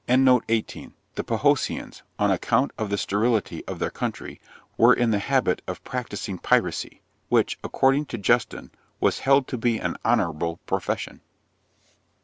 [0.07, 4.41] The Phoceans, on account of the sterility of their country,
[4.75, 9.77] were in the habit of practising piracy, which, according to Justin, was held to be
[9.77, 11.21] an honourable profession.